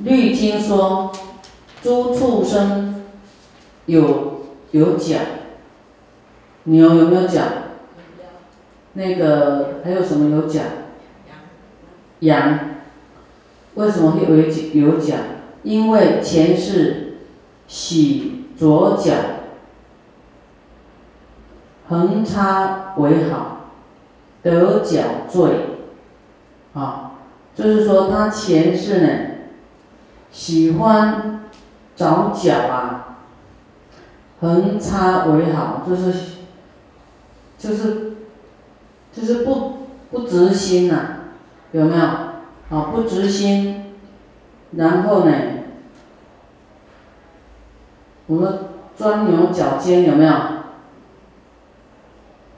[0.00, 1.12] 律经说，
[1.82, 3.02] 诸畜生
[3.86, 5.16] 有有脚，
[6.64, 7.42] 牛有没有角？
[8.94, 10.60] 那个还有什么有角？
[12.20, 12.58] 羊。
[13.74, 15.14] 为什么会有有角？
[15.62, 17.18] 因为前世
[17.68, 19.12] 洗左脚，
[21.88, 23.70] 横插为好，
[24.42, 25.50] 得脚罪。
[26.74, 27.12] 啊，
[27.54, 29.08] 就是说他前世呢，
[30.32, 31.40] 喜欢
[31.96, 33.16] 找脚啊，
[34.40, 36.12] 横插为好，就是
[37.58, 38.14] 就是
[39.12, 39.78] 就是不
[40.10, 40.96] 不直心呐，
[41.72, 42.04] 有没有？
[42.04, 43.94] 啊，不直心，
[44.76, 45.32] 然后呢，
[48.26, 48.58] 我们
[48.96, 50.32] 钻牛角尖有没有？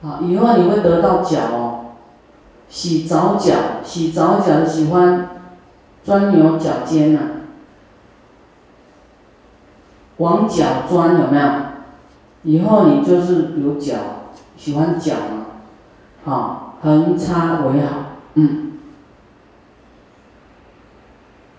[0.03, 1.79] 好，以后你会得到脚哦。
[2.69, 5.29] 洗澡脚，洗澡脚喜欢
[6.03, 7.19] 钻牛角尖呐，
[10.17, 11.43] 往脚钻有没有？
[12.43, 13.95] 以后你就是有脚，
[14.57, 15.45] 喜欢脚嘛，
[16.25, 18.73] 好，横插为好，嗯。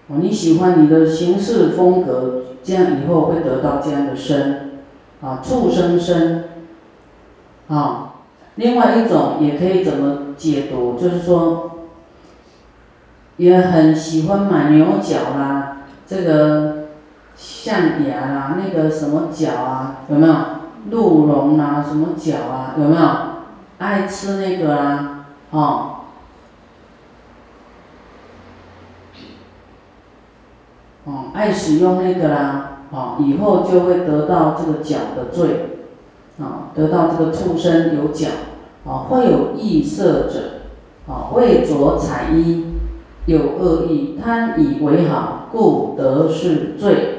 [0.09, 4.83] 哦，你喜欢你的行事风格，这样以后会得到这样的身，
[5.23, 6.45] 啊，畜生身，
[7.69, 8.11] 啊。
[8.57, 10.99] 另外一种也可以怎么解读？
[11.01, 11.89] 就是说，
[13.39, 16.84] 也很喜欢买牛角啦，这个
[17.37, 20.35] 象牙啦，那个什么角啊，有没有？
[20.91, 23.03] 鹿茸啊，什么角啊，有没有？
[23.79, 25.91] 爱吃那个啊，哦，
[31.05, 35.71] 哦，爱使用那个啦，哦，以后就会得到这个角的罪。
[36.37, 38.27] 啊，得到这个畜生有角，
[38.85, 40.63] 啊，会有异色者，
[41.07, 42.75] 啊，为着彩衣，
[43.27, 47.14] 有恶意，贪以为好，故得是罪。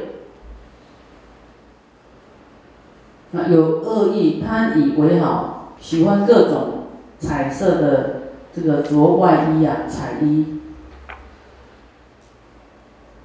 [3.36, 6.86] 啊，有恶意，贪以为好，喜欢各种
[7.20, 8.22] 彩色的
[8.56, 10.62] 这个着外衣啊，彩衣。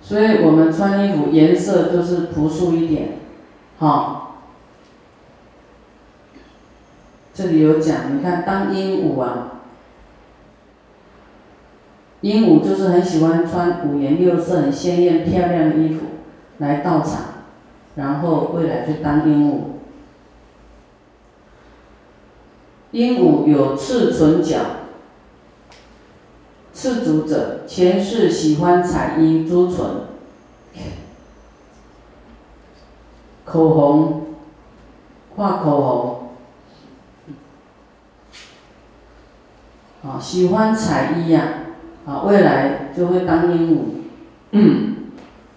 [0.03, 3.19] 所以我们穿衣服颜色就是朴素一点，
[3.79, 4.17] 哈。
[7.33, 9.61] 这里有讲，你看当鹦鹉啊，
[12.23, 16.07] 鹦鹉就是很喜欢穿五颜六色、很鲜艳漂亮的衣服
[16.59, 17.21] 来到场，
[17.95, 19.80] 然后未来去当鹦鹉。
[22.93, 24.59] 鹦鹉有赤唇角，
[26.75, 29.77] 赤足者前世喜欢彩衣、朱唇、
[33.45, 34.27] 口红，
[35.37, 36.17] 画口红。
[40.03, 41.43] 啊，喜欢彩衣呀，
[42.07, 43.79] 啊，未来就会当鹦鹉。
[44.53, 44.97] 嗯，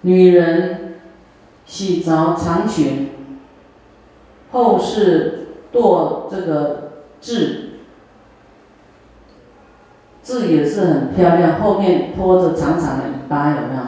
[0.02, 0.96] 女人
[1.66, 3.10] 洗澡长裙，
[4.52, 6.83] 后世堕这个
[7.24, 7.70] 字，
[10.22, 13.82] 字也是很漂亮，后面拖着长长的尾巴，有没有？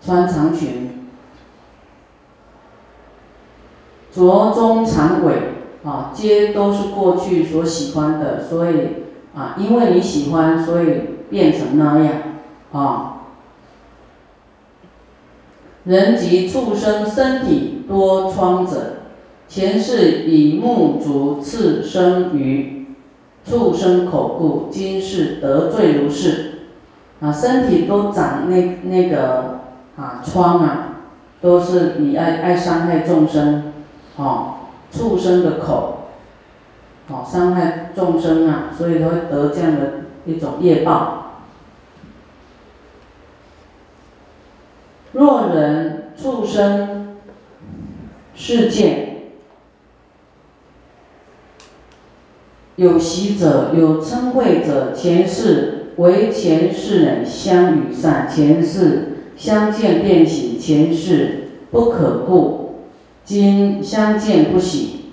[0.00, 1.08] 穿长裙，
[4.12, 5.34] 着中长尾，
[5.84, 9.04] 啊，皆都是过去所喜欢的，所以。
[9.36, 12.14] 啊，因为你喜欢，所以变成那样，
[12.72, 13.18] 啊。
[15.84, 19.05] 人及畜生身体多疮者，
[19.48, 22.86] 前世以木足刺生于
[23.44, 26.52] 畜生口故，今世得罪如是。
[27.20, 29.60] 啊，身体都长那那个
[29.96, 30.98] 啊疮啊，
[31.40, 33.72] 都是你爱爱伤害众生，
[34.16, 34.56] 哦，
[34.90, 36.08] 畜生的口。
[37.08, 39.92] 哦，伤害众生啊，所以他会得这样的
[40.26, 41.22] 一种业报。
[45.12, 47.16] 若人畜生
[48.34, 49.15] 世界
[52.76, 62.82] 有喜者，有称谓者，前世为前世人相与善，前世相见便喜，前世不可故，
[63.24, 65.12] 今相见不喜。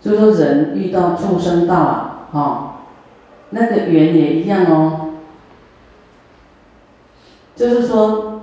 [0.00, 2.76] 就说人遇到畜生道啊，哈，
[3.50, 5.10] 那个缘也一样哦。
[7.54, 8.42] 就是说，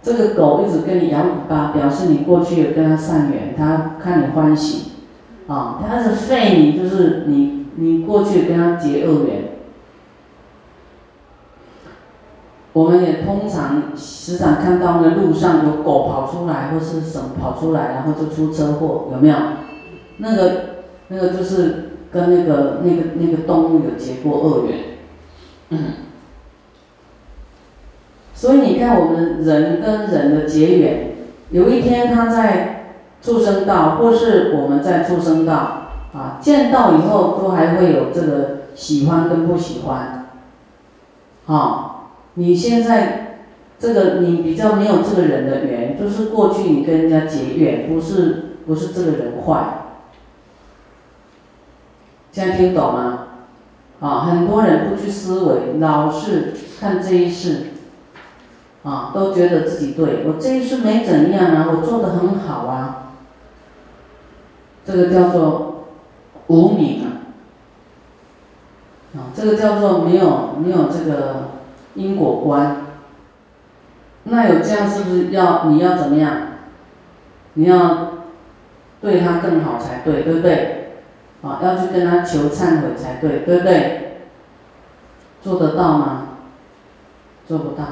[0.00, 4.92] 这个狗一直跟你摇尾巴，表示你过去有跟它善缘，它看你欢喜，
[5.46, 9.44] 啊，它是废你，就是你你过去跟它结恶缘。
[12.72, 19.36] 我们也通常时常看到那路上有狗跑出来，或是什么跑出来，然后就出车祸，有没有？
[20.18, 20.60] 那个，
[21.08, 24.78] 那个就是跟那个那个那个动物有结过恶缘，
[25.70, 25.78] 嗯，
[28.34, 31.12] 所以你看，我们人跟人的结缘，
[31.50, 32.83] 有一天他在
[33.24, 40.26] 畜生道，或是我们在畜生道，啊，见到以后都还会有这个喜欢跟不喜欢，
[41.46, 43.38] 啊，你现在
[43.78, 49.86] 这个你比较没有这个人的缘，就是过去你跟人家结缘，不是不是这个人坏，
[52.30, 53.18] 现在听懂吗？
[54.00, 57.68] 啊，很多人不去思维，老是看这一世。
[58.82, 63.03] 啊，都觉得自己对，我这一世没怎样啊，我做的很好啊。
[64.84, 65.86] 这个叫做
[66.48, 67.06] 无名啊，
[69.16, 71.50] 啊，这个叫做没有没有这个
[71.94, 72.82] 因果观。
[74.24, 76.48] 那有这样是不是要你要怎么样？
[77.54, 78.12] 你要
[79.00, 80.92] 对他更好才对，对不对？
[81.42, 84.18] 啊，要去跟他求忏悔才对，对不对？
[85.42, 86.28] 做得到吗？
[87.46, 87.84] 做不到。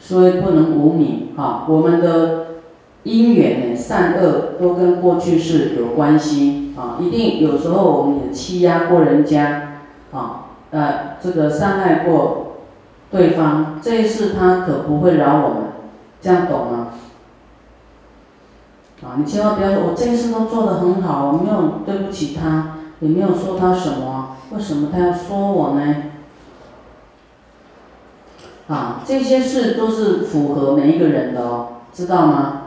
[0.00, 1.66] 所以不能无名啊！
[1.68, 2.47] 我们的
[3.08, 6.98] 因缘善恶都跟过去式有关系啊！
[7.00, 9.80] 一定有时候我们也欺压过人家
[10.12, 12.56] 啊，呃，这个伤害过
[13.10, 15.62] 对方，这一次他可不会饶我们，
[16.20, 16.88] 这样懂吗？
[19.02, 25.96] 啊，你千万不要说，我这一次都做得很好，我没有对不起他，也没有说他什么，为什么他要说我呢？
[28.68, 32.57] 啊，这些事都是符合每一个人的哦，知道吗？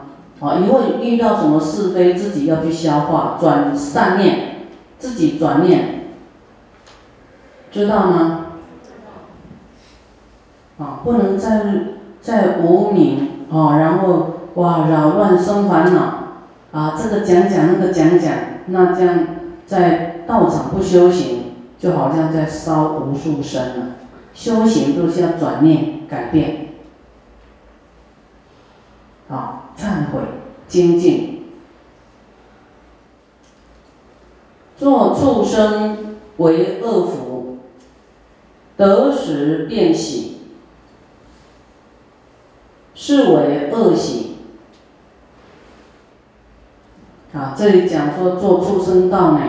[0.42, 4.66] 啊，以后遇到什么是非，自己要去消化，转善念，
[4.98, 6.06] 自己转念，
[7.70, 8.46] 知道吗？
[10.78, 11.64] 啊，不能再
[12.20, 16.00] 再无名啊，然后哇扰乱生烦恼
[16.72, 18.32] 啊，这个讲讲那个讲讲，
[18.66, 19.18] 那这样
[19.64, 23.86] 在道场不修行，就好像在烧无数生了。
[24.34, 26.71] 修行都是要转念改变，
[29.32, 30.20] 啊，忏悔
[30.68, 31.44] 精进，
[34.76, 37.58] 做畜生为恶福，
[38.76, 40.40] 得时便喜，
[42.94, 44.36] 是为恶喜。
[47.32, 49.40] 啊，这里讲说做畜生道呢，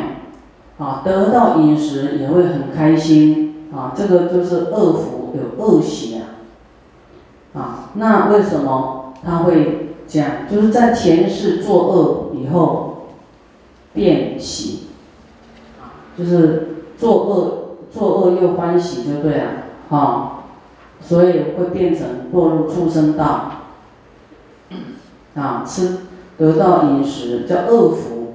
[0.77, 3.69] 啊，得到饮食也会很开心。
[3.75, 10.47] 啊，这个就是恶福有恶习啊，啊，那为什么他会讲？
[10.49, 13.07] 就是在前世作恶以后
[13.93, 14.87] 变喜，
[16.17, 19.43] 就是作恶作恶又欢喜就对了，
[19.89, 20.43] 啊，
[21.01, 23.51] 所以会变成堕入畜生道，
[25.35, 25.99] 啊，吃
[26.37, 28.33] 得到饮食叫恶福，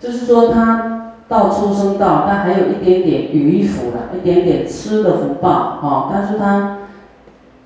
[0.00, 0.92] 就是说他。
[1.26, 6.80] 到出生道，他还有一点点余福了，一点点吃的福报啊，但是他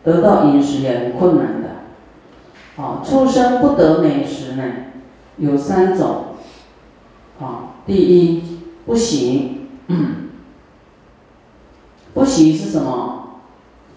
[0.04, 4.62] 得到饮食也很困难的，啊，出生不得美食呢，
[5.36, 6.26] 有三种，
[7.40, 9.68] 啊，第一不行，
[12.14, 13.24] 不行是什么？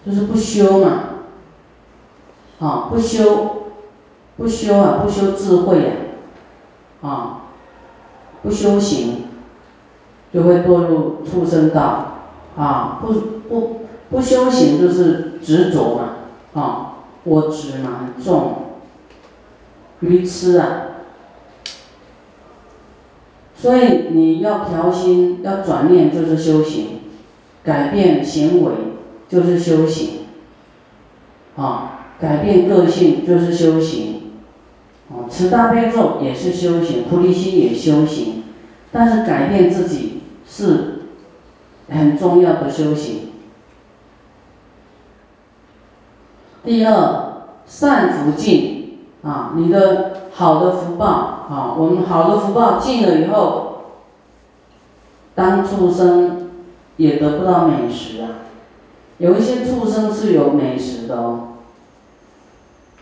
[0.04, 1.04] 就是不修嘛，
[2.58, 3.68] 啊，不修，
[4.36, 5.90] 不修啊，不修智慧呀，
[7.02, 7.42] 啊，
[8.42, 9.24] 不修行。
[10.32, 12.06] 就会堕入畜生道，
[12.56, 13.12] 啊，不
[13.50, 13.81] 不
[14.12, 16.92] 不修行就是执着嘛，啊，
[17.24, 18.54] 我执嘛重，
[20.00, 20.82] 愚痴啊，
[23.56, 27.00] 所以你要调心，要转念就是修行，
[27.64, 28.72] 改变行为
[29.28, 30.26] 就是修行，
[31.56, 34.34] 啊，改变个性就是修行，
[35.10, 38.44] 啊，持大悲咒也是修行，菩提心也修行，
[38.92, 40.10] 但是改变自己。
[40.44, 41.04] 是
[41.88, 43.31] 很重要的修行。
[46.64, 53.82] 第二，善福尽啊，你的好的福报啊，我们好的福报尽了以后，
[55.34, 56.50] 当畜生
[56.96, 58.28] 也得不到美食啊。
[59.18, 61.48] 有一些畜生是有美食的哦，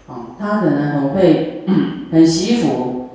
[0.08, 1.64] 啊，他可能很会
[2.10, 3.10] 很惜福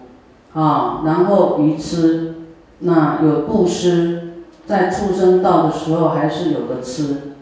[0.54, 2.36] 啊，然后愚痴，
[2.80, 4.22] 那有布施。
[4.68, 7.36] 在畜生道的时候还是有的吃，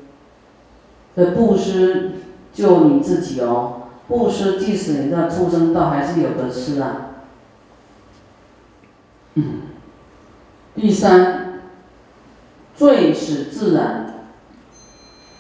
[1.16, 2.16] 的布施
[2.54, 7.10] 就你自己哦，布施即使你在畜生道还是有的吃啊。
[9.34, 9.44] 嗯，
[10.76, 11.62] 第三，
[12.76, 14.14] 罪使自然，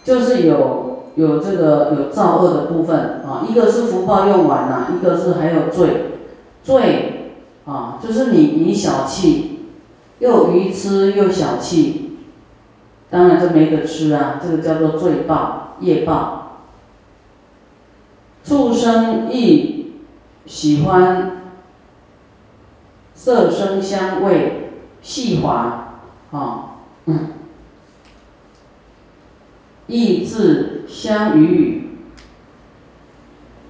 [0.03, 6.19] 就是有有这个有造恶的部分啊，一个是福报用完了，一个是还有罪，
[6.63, 7.33] 罪
[7.65, 9.51] 啊，就是你你小气。
[10.19, 12.17] 又愚痴又小气，
[13.09, 16.42] 当然这没得吃啊，这个叫做罪报、业报。
[18.43, 19.93] 畜生亦
[20.45, 21.43] 喜欢
[23.15, 24.71] 色声香味
[25.01, 25.99] 细滑，
[26.31, 26.75] 啊，
[29.87, 31.97] 意志相与，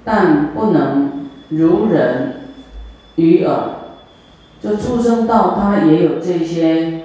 [0.03, 2.50] 但不能如人
[3.15, 3.70] 与耳。
[4.60, 7.01] 就畜生道，它也有这些。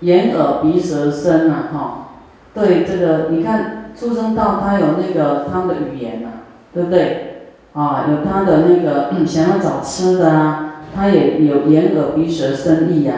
[0.00, 2.08] 眼耳鼻舌身呐，哈，
[2.54, 6.28] 对这个，你看畜生道他有那个他的语言呐，
[6.72, 7.26] 对不对？
[7.72, 13.14] 啊，有他的那个想要找吃的啊，他也有眼耳鼻舌身意呀，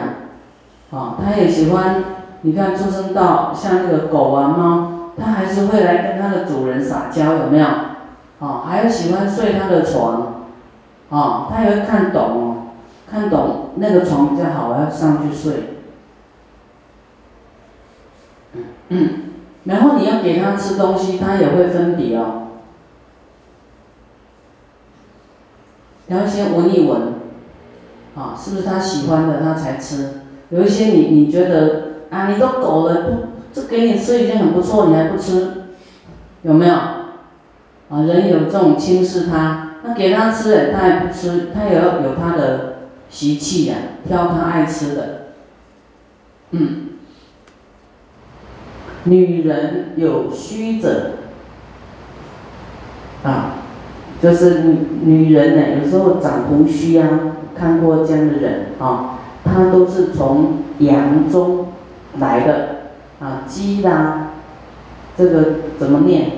[0.91, 2.03] 啊，他也喜欢，
[2.41, 7.65] 你看出生到像那个狗啊猫，它还是会来跟它的主人撒娇，有没有？
[8.39, 10.45] 啊，还有喜欢睡它的床，
[11.09, 12.57] 啊，它也会看懂哦，
[13.09, 15.53] 看懂那个床比较好，我要上去睡。
[18.89, 19.09] 嗯，
[19.63, 22.42] 然后你要给他吃东西，他也会分别哦。
[26.07, 27.13] 要先闻一闻，
[28.15, 30.21] 啊，是不是他喜欢的他才吃？
[30.49, 33.09] 有一些你你觉得啊，你都狗了，不，
[33.53, 35.63] 这给你吃已经很不错，你还不吃，
[36.43, 36.73] 有没有？
[36.73, 43.75] 啊，人有这种轻视他，那给他吃了，他还不吃，他也要有他的习气呀，
[44.07, 45.27] 挑他爱吃的，
[46.51, 46.79] 嗯。
[49.05, 51.11] 女人有虚者，
[53.21, 53.55] 啊，
[54.23, 57.19] 就是女女人呢，有时候长胡须啊，
[57.53, 61.67] 看过这样的人啊，她都是从阳中
[62.19, 62.67] 来的，
[63.19, 64.29] 啊，鸡啦，
[65.17, 65.45] 这个
[65.77, 66.31] 怎么念？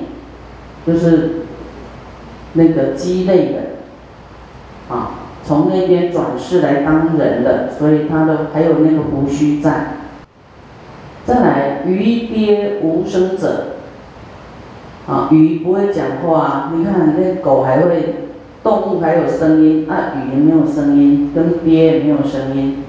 [0.87, 1.41] 就是
[2.53, 3.59] 那个鸡类的，
[4.89, 5.11] 啊，
[5.43, 9.97] 从那边转世来当人的，所以她的还有那个胡须在。
[11.23, 13.74] 再来，鱼鳖无声者，
[15.07, 18.15] 啊，鱼不会讲话，你看那狗还会，
[18.63, 22.83] 动物还有声音，啊，鱼没有声音，跟鳖也没有声音，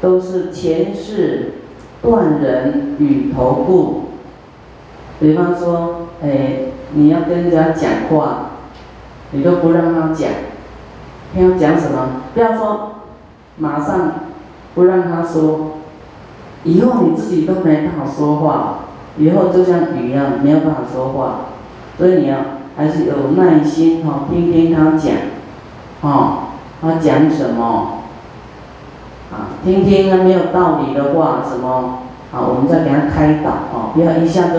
[0.00, 1.52] 都是前世
[2.00, 4.04] 断人与头故。
[5.20, 8.52] 比方说，哎，你要跟人家讲话，
[9.32, 10.30] 你都不让他讲，
[11.34, 12.22] 他要讲什么？
[12.32, 12.92] 不要说，
[13.58, 14.12] 马上
[14.74, 15.72] 不让他说。
[16.64, 18.80] 以后你自己都没办法说话，
[19.20, 21.40] 以后就像鱼一样没有办法说话，
[21.98, 22.36] 所以你要
[22.76, 25.12] 还是有耐心哈，听听他讲，
[26.00, 26.48] 哦，
[26.80, 28.00] 他讲什么，
[29.30, 31.98] 啊，听听他没有道理的话什么，
[32.32, 34.58] 啊，我们再给他开导哦，不要一下就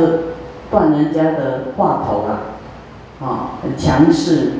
[0.69, 2.39] 断人家的话头了，
[3.19, 4.51] 啊，很强势，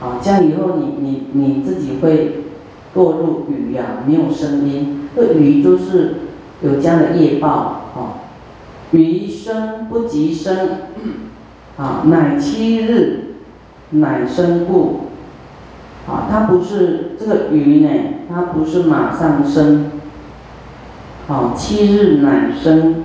[0.00, 2.44] 啊，这样以后你你你自己会
[2.94, 6.14] 堕入语呀，没有声音，这语就是。
[6.62, 7.48] 有这样的业报，
[7.94, 8.25] 啊，
[8.92, 10.68] 余生不及生，
[11.76, 13.34] 啊，乃七日，
[13.90, 15.06] 乃生故，
[16.06, 17.88] 啊，它不是这个鱼呢，
[18.28, 19.90] 它不是马上生，
[21.28, 23.04] 啊，七日乃生，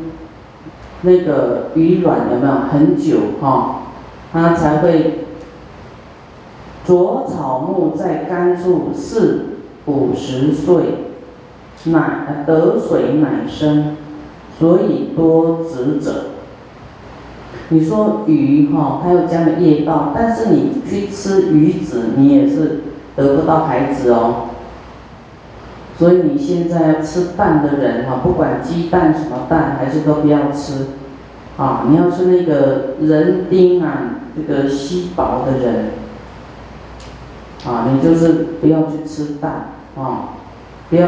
[1.02, 2.54] 那个鱼卵有没有？
[2.72, 3.84] 很久哈，
[4.32, 5.26] 它才会
[6.86, 9.46] 着草木在干处四
[9.86, 10.76] 五十岁。
[11.84, 13.98] 乃得水乃生，
[14.62, 16.26] 所以多子者。
[17.70, 22.82] 你说鱼哈，它有这样的业报，但是你去吃鱼子，你也是
[23.16, 24.50] 得不到孩子哦。
[25.98, 30.86] 所以你现在要吃蛋的人哈，不管鸡蛋什么蛋，还是都不要吃。
[31.58, 35.86] 啊，你要是那个人丁啊，这个稀薄的人，
[37.66, 38.30] 啊，你就是
[38.62, 40.36] 不要去吃蛋啊，
[40.92, 41.08] 不要。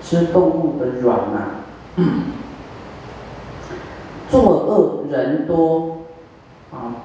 [0.00, 1.58] 吃动物的卵啊，
[4.30, 5.98] 作恶人多，
[6.70, 7.04] 啊，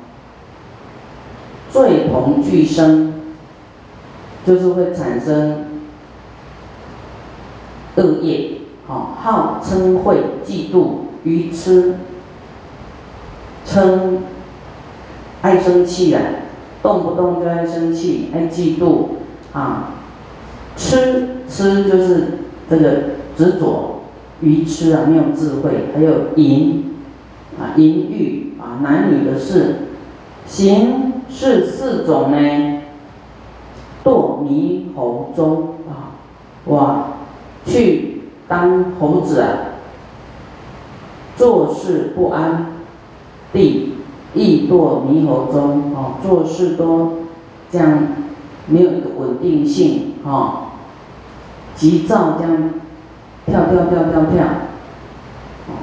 [1.71, 3.13] 罪同俱生，
[4.45, 5.65] 就是会产生
[7.95, 10.87] 恶业，啊，好嗔恚、嫉妒、
[11.23, 11.95] 愚痴，
[13.65, 14.17] 嗔，
[15.41, 16.21] 爱生气啊，
[16.81, 19.07] 动不动就爱生气，爱嫉妒，
[19.53, 19.93] 啊，
[20.75, 22.39] 痴痴就是。
[22.69, 22.91] 这个
[23.37, 24.03] 执着、
[24.39, 26.92] 愚痴啊，没有智慧，还有淫
[27.59, 29.75] 啊、淫欲啊，男女的事，
[30.45, 32.81] 行是四种呢。
[34.03, 36.19] 堕猕猴中啊，
[36.65, 37.07] 哇，
[37.65, 39.47] 去当猴子啊，
[41.37, 42.65] 做事不安，
[43.53, 43.93] 地
[44.33, 47.19] 亦堕猕猴中啊，做事都
[47.71, 47.99] 这样
[48.67, 50.71] 没有一个稳定性啊。
[51.75, 52.69] 急躁这样
[53.45, 54.45] 跳跳跳跳跳，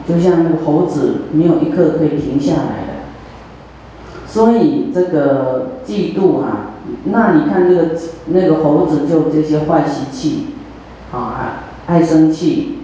[0.09, 2.91] 就像那个猴子，没有一刻可以停下来的。
[4.27, 6.73] 所以这个嫉妒啊，
[7.05, 7.91] 那你看那个
[8.27, 10.47] 那个猴子就这些坏习气，
[11.13, 12.79] 啊，爱生气。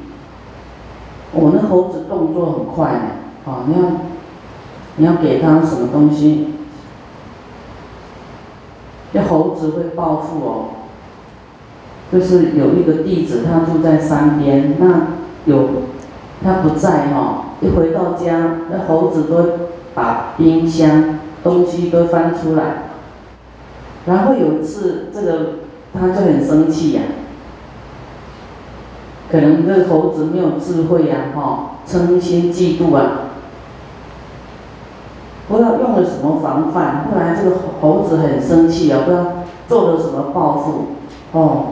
[1.33, 3.81] 我那猴子动作很快呢，啊，你要
[4.97, 6.55] 你要给他什么东西，
[9.13, 10.65] 那猴子会报复哦。
[12.13, 15.09] 就是有一个弟子，他住在山边，那
[15.45, 15.69] 有
[16.45, 19.59] 他不在哈，一回到家，那猴子都
[19.95, 22.91] 把冰箱东西都翻出来，
[24.07, 25.47] 然后有一次这个
[25.93, 27.03] 他就很生气呀。
[29.31, 33.23] 可能这猴子没有智慧呀，哈，嗔心嫉妒啊，
[35.49, 39.25] 不知道用了什么防范，后来这个猴子很生气啊，不知道
[39.67, 40.85] 做了什么报复，
[41.33, 41.65] 哦，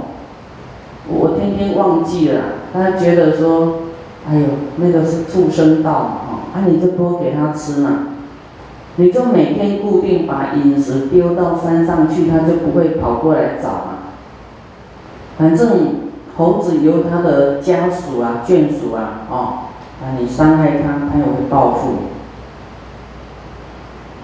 [1.07, 2.41] 我天天忘记了，
[2.73, 3.84] 他觉得说，
[4.29, 8.09] 哎呦，那个是畜生道，哦，啊，你就多给他吃嘛，
[8.97, 13.99] 你就每天固定把饮食丢到山上去，他就不会跑过来找嘛，
[15.39, 16.05] 反正。
[16.37, 19.37] 猴子有他的家属啊、眷属啊，哦，
[20.03, 21.93] 啊，你伤害他，他也会报复。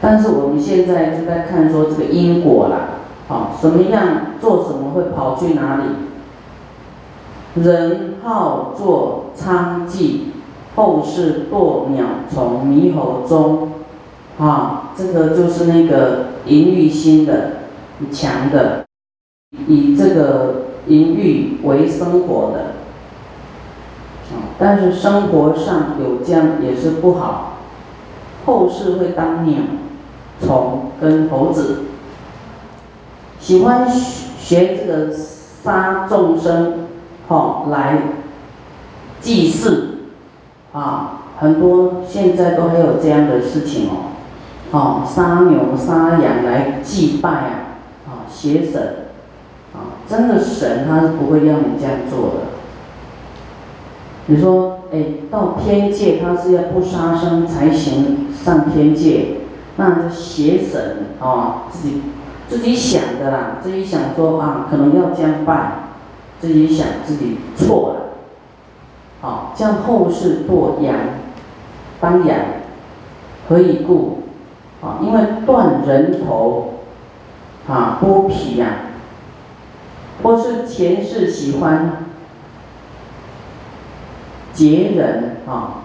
[0.00, 4.02] 但是我们现在就在看说这个因果啦，啊，什么样
[4.40, 5.82] 做什么会跑去哪里？
[7.54, 10.20] 人好做娼妓，
[10.76, 13.70] 后世堕鸟虫猕猴中，
[14.38, 17.52] 啊，这个就是那个淫欲心的
[18.10, 18.84] 强的，
[19.66, 20.54] 以这个。
[20.86, 22.60] 淫欲为生活的，
[24.34, 27.58] 啊，但是生活上有这样也是不好，
[28.46, 29.58] 后世会当鸟、
[30.40, 31.82] 虫跟猴子，
[33.38, 36.88] 喜欢学这个杀众生，
[37.30, 37.98] 哦来
[39.20, 39.98] 祭祀，
[40.72, 44.10] 啊，很多现在都还有这样的事情哦，
[44.72, 49.06] 哦，杀牛杀羊来祭拜啊，啊，邪神
[49.72, 50.02] 啊。
[50.08, 52.40] 真的神他是不会让你这样做的。
[54.26, 59.36] 你说，哎，到天界他是要不杀生才行上天界，
[59.76, 62.02] 那邪神啊，自己
[62.48, 65.79] 自己想的啦，自己想说啊，可能要这样拜，
[66.40, 68.00] 自己想自己错了，
[69.20, 70.94] 好，这样后世堕羊，
[72.00, 72.36] 当羊，
[73.48, 74.22] 何以故？
[74.82, 76.80] 啊，因为断人头，
[77.68, 78.66] 啊，剥皮呀。
[80.22, 82.04] 或是前世喜欢
[84.52, 85.84] 劫人啊，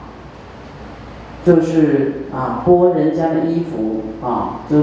[1.46, 4.78] 就是啊剥人家的衣服啊，就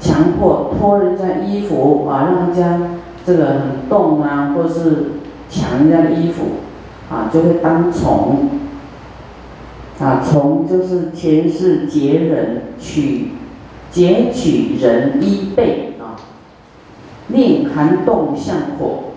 [0.00, 2.88] 强迫脱人家衣服啊，让人家
[3.30, 5.12] 这个很冻啊，或是
[5.48, 6.46] 抢人家的衣服
[7.08, 8.50] 啊，就会当虫
[10.00, 13.28] 啊，虫就是前世劫人取
[13.92, 16.18] 劫取人衣被啊。
[17.28, 19.12] 令寒冻像火，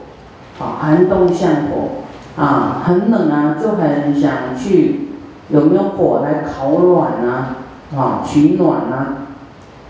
[0.59, 5.07] 啊，寒冻像火，啊，很冷啊，就很想去，
[5.49, 7.57] 有没有火来烤暖啊，
[7.97, 9.17] 啊，取暖啊，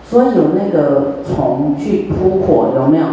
[0.10, 3.06] 所以有那个虫去扑火，有没有？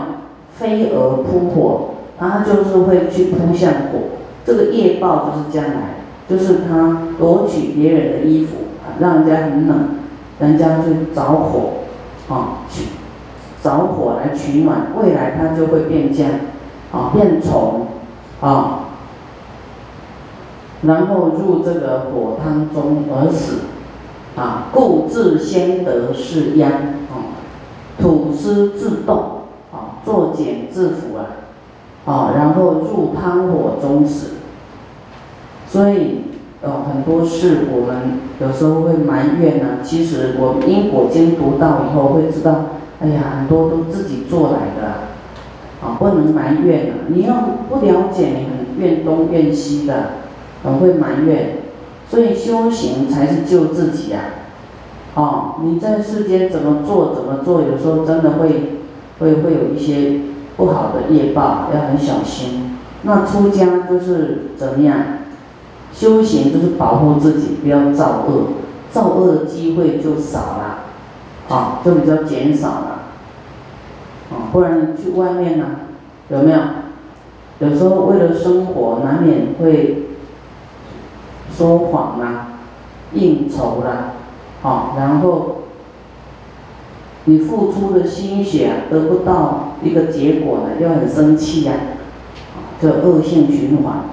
[0.60, 8.56] 飞蛾扑火，它就是会去扑向火，这个业报就是将来，就是他夺取别人的衣服，
[8.98, 9.88] 让人家很冷，
[10.38, 11.70] 人家就着火，
[12.28, 12.84] 啊，去。
[13.62, 16.26] 着火来取暖，未来它就会变僵，
[16.92, 17.88] 啊，变虫，
[18.40, 18.88] 啊，
[20.80, 23.64] 然后入这个火汤中而死，
[24.34, 26.70] 啊，故自先得是殃，
[27.10, 27.36] 啊，
[28.00, 29.39] 土司自动，
[30.04, 31.26] 作茧自缚啊，
[32.04, 34.30] 啊，然后入汤火中死，
[35.68, 36.22] 所以，
[36.62, 42.66] 呃，很多事我们有时候会埋怨呢，其实我们因果经读到以后会知道。
[43.02, 44.86] 哎呀，很多都自己做来的，
[45.82, 46.94] 啊，不能埋怨了。
[47.08, 50.10] 你要不了解，你很怨东怨西的，
[50.62, 51.62] 很会埋怨。
[52.10, 54.20] 所以修行才是救自己呀，
[55.14, 58.79] 啊，你在世间怎么做怎么做，有时候真的会
[59.20, 60.20] 会会有一些
[60.56, 62.76] 不好的业报，要很小心。
[63.02, 64.96] 那出家就是怎么样？
[65.92, 68.48] 修行就是保护自己，不要造恶，
[68.90, 70.76] 造恶的机会就少了。
[71.48, 73.02] 啊，就比较减少了，
[74.30, 75.64] 啊，不然去外面呢，
[76.28, 76.58] 有没有？
[77.58, 80.10] 有时候为了生活，难免会
[81.52, 82.46] 说谎啦、
[83.12, 84.12] 应酬啦，
[84.62, 85.59] 啊，然后
[87.24, 91.74] 你付出的心血得不到一个结果呢，又很生气呀，
[92.80, 94.04] 这恶性循环。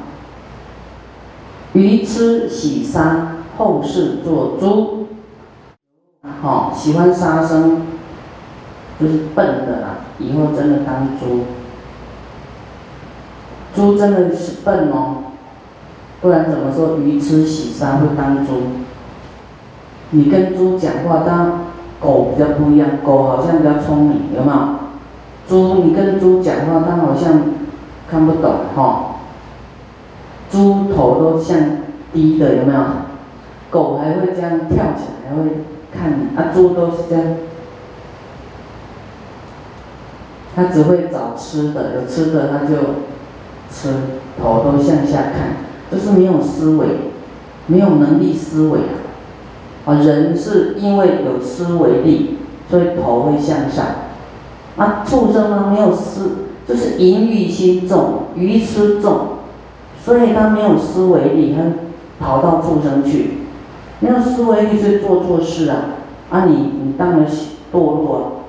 [1.74, 5.08] 愚痴喜杀，后世做猪。
[6.42, 7.84] 好，喜欢杀生，
[9.00, 9.88] 就是笨的啦。
[10.20, 11.46] 以后真的当猪，
[13.76, 15.24] 猪真的是笨哦。
[16.20, 18.64] 不然怎么说愚痴喜杀会当猪？
[20.10, 21.67] 你跟猪讲话，当
[22.00, 24.58] 狗比较不一样，狗好像比较聪明，有没有？
[25.48, 27.42] 猪，你跟猪讲话，它好像
[28.10, 29.16] 看不懂哈。
[30.52, 31.58] 猪头都像
[32.14, 32.80] 低的，有没有？
[33.70, 36.54] 狗还会这样跳起来，还会看你啊。
[36.54, 37.24] 猪都是这样，
[40.56, 42.76] 它只会找吃的，有吃的它就
[43.72, 43.94] 吃，
[44.42, 45.58] 头都向下看，
[45.92, 46.88] 就是没有思维，
[47.66, 49.07] 没有能力思维啊。
[49.88, 53.86] 啊，人是因为有思维力，所以头会向上。
[54.76, 56.32] 啊，畜生呢没有思，
[56.68, 59.20] 就是淫欲心重，愚痴重，
[60.04, 61.62] 所以他没有思维力，他
[62.20, 63.38] 跑到畜生去，
[64.02, 65.78] 没有思维力以做错事啊。
[66.32, 67.26] 啊，你你当然
[67.72, 68.42] 堕落。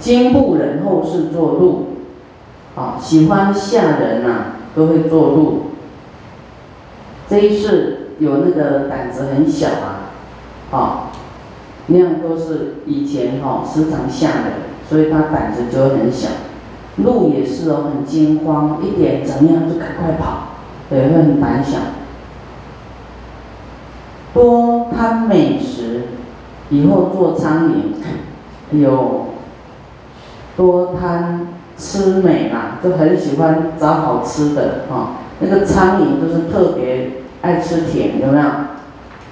[0.00, 1.86] 今不忍后世做路，
[2.74, 5.60] 啊，喜欢吓人呐，都会做路。
[7.28, 7.98] 这一世。
[8.18, 9.91] 有那个胆子很小啊，
[10.72, 11.10] 啊，
[11.86, 14.52] 那样都是以前哈时常吓人，
[14.88, 16.28] 所以他胆子就会很小。
[16.96, 20.54] 鹿也是哦，很惊慌，一点怎么样就赶快跑，
[20.90, 21.78] 对，会很胆小。
[24.34, 26.02] 多贪美食，
[26.70, 29.26] 以后做苍蝇，有
[30.56, 35.16] 多贪吃美嘛，就很喜欢找好吃的哈。
[35.40, 37.10] 那个苍蝇都是特别。
[37.42, 38.44] 爱吃甜有没有？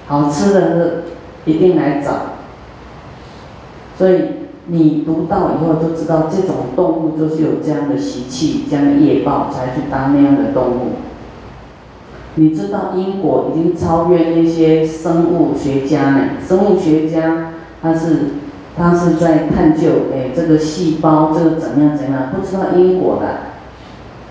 [0.05, 1.03] 好吃的是
[1.45, 2.11] 一定来找。
[3.97, 4.21] 所以
[4.67, 10.93] 你读到以后就知道，这种动物就是有这样的习气，这样的业报，才去当那样的动物。
[12.35, 16.21] 你知道因果已经超越那些生物学家呢？
[16.47, 18.17] 生物学家他是
[18.77, 23.27] 他是在探究，哎，这个细胞这个怎样怎样，不知道因果的，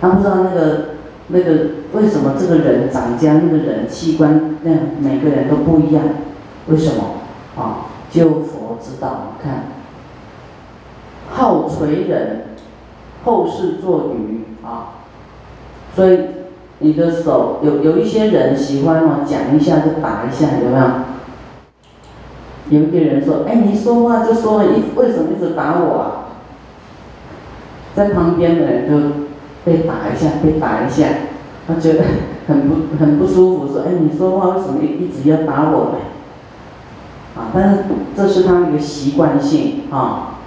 [0.01, 0.85] 他不知道那个。
[1.33, 1.53] 那个
[1.93, 3.41] 为什么这个人长这样？
[3.45, 6.03] 那个人器官那样，每个人都不一样，
[6.71, 7.05] 为什么？
[7.57, 9.35] 啊，就佛知道。
[9.37, 9.65] 你看，
[11.31, 12.45] 好垂人，
[13.25, 15.03] 后世做鱼啊。
[15.95, 16.21] 所以
[16.79, 20.85] 你的手有有一些人喜欢哦，讲一下就打一下，有没有？
[22.81, 26.03] 有一个人说：“哎，你说话就说了一，为什么一直打我啊？”
[27.95, 29.21] 在旁边的人就。
[29.63, 31.07] 被打一下，被打一下，
[31.69, 32.03] 他觉得
[32.49, 35.97] 很不很不舒服，说：“哎，你说话为什么一直要打我？”
[37.37, 37.85] 啊，但是
[38.17, 40.40] 这是他一个习惯性啊。